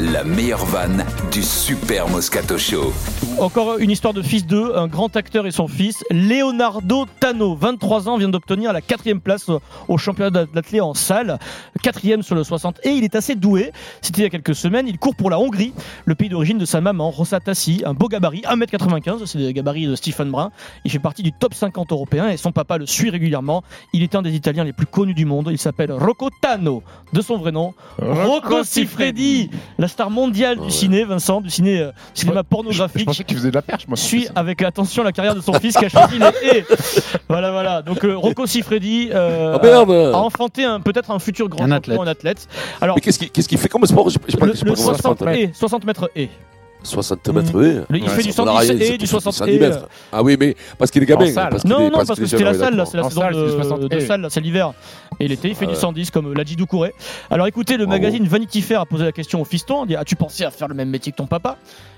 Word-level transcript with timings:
la 0.00 0.24
meilleure 0.24 0.64
vanne 0.64 1.04
du 1.30 1.42
Super 1.42 2.08
Moscato 2.08 2.58
Show. 2.58 2.92
Encore 3.38 3.78
une 3.78 3.90
histoire 3.90 4.14
de 4.14 4.22
fils 4.22 4.46
d'eux, 4.46 4.72
un 4.76 4.86
grand 4.86 5.16
acteur 5.16 5.46
et 5.46 5.50
son 5.50 5.68
fils, 5.68 6.04
Leonardo 6.10 7.06
Tano, 7.20 7.54
23 7.54 8.08
ans, 8.08 8.16
vient 8.16 8.28
d'obtenir 8.28 8.72
la 8.72 8.80
quatrième 8.80 9.20
place 9.20 9.50
au 9.88 9.98
championnat 9.98 10.30
d'athlète 10.30 10.82
en 10.82 10.94
salle, 10.94 11.38
quatrième 11.82 12.22
sur 12.22 12.34
le 12.34 12.44
60, 12.44 12.80
et 12.84 12.90
il 12.90 13.04
est 13.04 13.14
assez 13.14 13.34
doué. 13.34 13.72
C'était 14.02 14.22
il 14.22 14.24
y 14.24 14.26
a 14.26 14.30
quelques 14.30 14.54
semaines, 14.54 14.88
il 14.88 14.98
court 14.98 15.14
pour 15.14 15.30
la 15.30 15.38
Hongrie, 15.38 15.72
le 16.04 16.14
pays 16.14 16.28
d'origine 16.28 16.58
de 16.58 16.64
sa 16.64 16.80
maman, 16.80 17.10
Rosa 17.10 17.40
Tassi, 17.40 17.82
un 17.84 17.94
beau 17.94 18.08
gabarit, 18.08 18.42
1m95, 18.42 19.26
c'est 19.26 19.38
le 19.38 19.50
gabarit 19.52 19.86
de 19.86 19.94
Stephen 19.94 20.30
Brun. 20.30 20.50
Il 20.84 20.90
fait 20.90 20.98
partie 20.98 21.22
du 21.22 21.32
top 21.32 21.54
50 21.54 21.92
européen 21.92 22.28
et 22.28 22.36
son 22.36 22.52
papa 22.52 22.78
le 22.78 22.86
suit 22.86 23.10
régulièrement. 23.10 23.62
Il 23.92 24.02
est 24.02 24.14
un 24.14 24.22
des 24.22 24.34
Italiens 24.34 24.64
les 24.64 24.72
plus 24.72 24.86
connus 24.86 25.14
du 25.14 25.24
monde, 25.24 25.48
il 25.50 25.58
s'appelle 25.58 25.92
Rocco 25.92 26.30
Tano, 26.40 26.82
de 27.12 27.20
son 27.20 27.36
vrai 27.36 27.52
nom, 27.52 27.74
Rocco 27.98 28.64
Siffredi, 28.64 29.50
la 29.84 29.88
star 29.88 30.08
mondiale 30.08 30.58
du 30.58 30.70
ciné, 30.70 31.04
Vincent, 31.04 31.42
du 31.42 31.50
ciné, 31.50 31.78
euh, 31.78 31.92
cinéma 32.14 32.40
Je 32.40 32.48
pornographique 32.48 33.04
pensais 33.04 33.22
que 33.22 33.28
tu 33.28 33.34
faisais 33.34 33.50
de 33.50 33.54
la 33.54 33.60
perche, 33.60 33.86
moi. 33.86 33.98
suit 33.98 34.28
avec 34.34 34.62
attention 34.62 35.02
la 35.02 35.12
carrière 35.12 35.34
de 35.34 35.42
son 35.42 35.52
fils 35.54 35.76
qui 35.76 35.84
a 35.84 35.88
choisi 35.90 36.18
les 36.18 36.48
haies. 36.48 36.64
Voilà, 37.28 37.50
voilà. 37.50 37.82
Donc 37.82 38.02
euh, 38.04 38.16
Rocco 38.16 38.46
Siffredi 38.46 39.10
euh, 39.12 39.58
merde. 39.62 39.90
a, 39.90 40.16
a 40.16 40.20
enfanté 40.20 40.64
peut-être 40.84 41.10
un 41.10 41.18
futur 41.18 41.48
grand 41.50 41.64
Un 41.64 41.70
athlète. 41.70 42.00
un 42.00 42.06
athlète. 42.06 42.48
Alors, 42.80 42.96
Mais 42.96 43.02
qu'est-ce 43.02 43.48
qu'il 43.48 43.58
fait 43.58 43.68
comme 43.68 43.84
sport? 43.84 44.08
J'ai 44.08 44.18
j'ai 44.28 44.36
pas 44.38 44.46
le, 44.46 44.54
j'ai 44.54 44.64
le 44.64 44.70
pas 44.72 44.76
compris. 44.76 45.00
60, 45.00 45.22
haies, 45.28 45.50
60 45.52 45.84
mètres 45.84 46.10
haies. 46.14 46.30
60 46.84 47.28
mètres, 47.28 47.50
oui. 47.54 47.74
Le- 47.88 47.98
il 47.98 48.02
Ouais, 48.04 48.08
fait 48.10 48.22
du 48.22 48.32
Ça, 48.32 48.42
on 48.42 48.46
110 48.46 48.56
a 48.56 48.60
rien, 48.60 48.80
haies, 48.80 48.84
c'est 48.86 48.92
du 48.92 48.98
plus 48.98 49.06
60 49.08 49.34
110 49.34 49.52
haies. 49.54 49.58
mètres. 49.58 49.88
Ah 50.12 50.22
oui, 50.22 50.36
mais 50.38 50.54
parce 50.78 50.90
qu'il 50.90 51.02
est 51.02 51.06
gamin. 51.06 51.32
Parce 51.34 51.64
Non, 51.64 51.90
non, 51.90 52.04
parce 52.06 52.18
que 52.18 52.26
c'était 52.26 52.44
la 52.44 52.54
salle, 52.54 52.84
c'est 52.86 52.96
la 52.96 53.04
En 53.04 53.08
saison 53.08 53.20
salle, 53.22 53.34
c'est 53.34 53.40
de, 53.42 53.48
60 53.62 53.80
de 53.80 53.96
haies. 53.96 54.00
salle, 54.06 54.26
c'est 54.30 54.40
l'hiver. 54.40 54.72
Et 55.20 55.28
l'été, 55.28 55.48
il 55.48 55.54
fait 55.54 55.66
du 55.66 55.72
Ouais. 55.72 55.78
110 55.78 56.10
comme 56.10 56.32
l'a 56.34 56.44
dit 56.44 56.56
Doucouré. 56.56 56.94
Alors 57.30 57.46
écoutez, 57.46 57.76
le 57.76 57.86
Bravo. 57.86 58.00
magazine 58.00 58.26
Vanity 58.26 58.62
Fair 58.62 58.80
a 58.80 58.86
posé 58.86 59.04
la 59.04 59.12
question 59.12 59.40
au 59.40 59.44
fiston. 59.44 59.84
Il 59.84 59.88
dit 59.88 59.96
As-tu 59.96 60.16
pensé 60.16 60.44
à 60.44 60.50
faire 60.50 60.68
le 60.68 60.74
même 60.74 60.90
métier 60.90 61.12
que 61.12 61.16
ton 61.16 61.26
papa? 61.26 61.56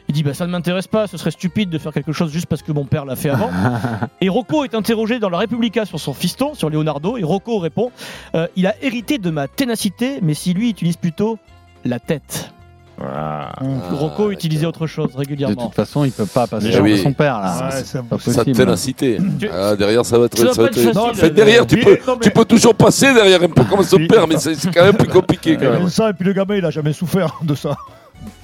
Il 0.08 0.14
dit 0.14 0.22
bah, 0.22 0.34
Ça 0.34 0.46
ne 0.46 0.52
m'intéresse 0.52 0.86
pas, 0.86 1.06
ce 1.06 1.16
serait 1.16 1.30
stupide 1.30 1.68
de 1.70 1.78
faire 1.78 1.92
quelque 1.92 2.12
chose 2.12 2.30
juste 2.30 2.46
parce 2.46 2.62
que 2.62 2.72
mon 2.72 2.84
père 2.84 3.05
l'a 3.05 3.16
fait 3.16 3.30
avant. 3.30 3.50
et 4.20 4.28
Rocco 4.28 4.64
est 4.64 4.74
interrogé 4.74 5.18
dans 5.18 5.30
la 5.30 5.39
Repubblica 5.39 5.84
sur 5.84 5.98
son 5.98 6.12
fiston, 6.14 6.55
sur 6.55 6.70
Leonardo. 6.70 7.16
Et 7.16 7.24
Rocco 7.24 7.58
répond 7.58 7.91
Euh, 8.34 8.46
Il 8.56 8.66
a 8.66 8.74
hérité 8.83 9.18
de 9.18 9.30
ma 9.30 9.48
ténacité, 9.48 10.18
mais 10.22 10.34
si 10.34 10.52
lui 10.55 10.70
utilise 10.70 10.96
plutôt 10.96 11.39
la 11.84 11.98
tête. 11.98 12.52
Voilà. 12.98 13.52
Rocco 13.92 14.30
utilisait 14.30 14.64
autre 14.66 14.86
chose 14.86 15.12
De 15.12 15.19
régulièrement. 15.19 15.66
toute 15.66 15.75
façon, 15.75 16.05
il 16.05 16.12
peut 16.12 16.25
pas 16.27 16.47
passer 16.47 16.69
Mais 16.69 16.80
oui. 16.80 17.02
son 17.02 17.12
père 17.12 17.39
là. 17.41 17.69
Ouais, 17.70 17.83
c'est 17.84 18.02
Pas 18.02 18.19
Sa 18.19 18.33
possible. 18.41 18.56
ténacité. 18.56 19.19
Tu- 19.39 19.48
Ah, 19.52 19.77
derrière, 19.77 20.05
ça 20.05 20.19
va 20.19 20.25
être. 20.27 20.36
Ça 20.39 20.44
va 20.47 20.55
pas 20.55 21.27
être 21.27 21.34
derrière, 21.34 21.67
tu 21.67 21.77
peux, 21.78 21.98
non, 22.06 22.14
mais- 22.14 22.20
tu 22.22 22.30
peux 22.30 22.44
toujours 22.44 22.74
passer 22.74 23.12
derrière 23.12 23.42
un 23.42 23.48
peu 23.48 23.64
comme 23.64 23.83
son 23.83 23.98
père, 24.06 24.27
mais 24.27 24.39
c'est 24.39 24.55
c'est 24.55 24.72
quand 24.72 24.84
même 24.84 24.97
plus 24.97 25.08
compliqué 25.08 25.56
quand 25.61 25.70
même. 25.70 25.89
Ça, 25.89 26.11
et 26.11 26.12
puis 26.14 26.24
le 26.24 26.33
gamin, 26.33 26.56
il 26.56 26.64
a 26.64 26.70
jamais 26.70 26.92
souffert 26.94 27.34
de 27.42 27.55
ça. 27.55 27.77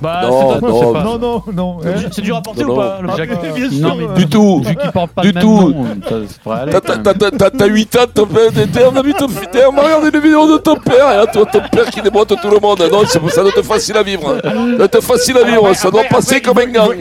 Bah, 0.00 0.22
Non, 0.24 0.54
c'est 0.54 0.60
pas- 0.60 0.66
non, 0.66 0.78
c'est 0.80 0.84
Non, 1.04 1.18
non, 1.18 1.42
non. 1.54 1.78
pas- 1.78 1.88
hein. 1.88 1.92
C'est 2.10 2.22
dur 2.22 2.36
à 2.36 2.42
porter 2.42 2.64
Non, 2.64 2.72
ou 2.72 2.76
pas 2.76 2.98
non. 3.00 3.02
le 3.02 3.08
Ah, 3.12 3.52
bien 3.54 3.70
sûr, 3.70 3.88
Non, 3.88 3.94
mais 3.96 4.04
euh, 4.04 4.14
Du 4.14 4.26
tout. 4.28 4.60
Vu 4.64 4.74
qu'il 4.76 4.90
porte 4.90 5.10
pas 5.12 5.22
Du 5.22 5.32
tout. 5.32 5.74
aller. 6.50 6.72
T'as- 6.72 6.80
quand 6.80 6.88
même. 6.94 7.02
T'as 7.04 7.14
t'as- 7.14 7.30
t'as- 7.30 7.50
t'as 7.50 7.66
8 7.66 7.96
ans, 7.96 8.00
ton 8.12 8.26
père, 8.26 8.52
t'es- 8.52 8.66
t'es- 8.66 8.84
on 8.84 8.96
a 8.96 9.02
vu 9.02 9.14
ton 9.14 9.28
t'es- 9.28 9.64
on 9.64 9.78
a 9.78 9.82
regardé 9.82 10.10
les 10.10 10.20
vidéos 10.20 10.52
de 10.52 10.58
ton 10.58 10.74
père, 10.76 11.08
et 11.12 11.16
là, 11.18 11.26
toi, 11.26 11.46
ton 11.46 11.60
père 11.70 11.86
qui 11.86 12.02
déboîte 12.02 12.28
tout 12.28 12.50
le 12.50 12.58
monde. 12.58 12.82
Non, 12.90 13.02
c'est- 13.06 13.20
ça 13.28 13.42
doit 13.42 13.50
être 13.50 13.62
facile 13.62 13.96
à 13.96 14.02
vivre. 14.02 14.38
Ça 14.42 14.50
doit 14.50 14.84
être 14.86 15.00
facile 15.02 15.38
à 15.38 15.44
vivre, 15.44 15.72
ça 15.74 15.90
doit 15.90 16.04
passer 16.04 16.40
comme 16.40 16.58
un 16.58 16.66
veut- 16.66 16.72